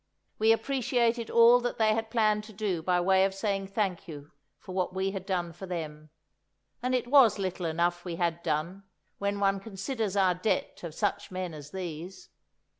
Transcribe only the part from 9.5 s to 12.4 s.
considers our debt to such men as these!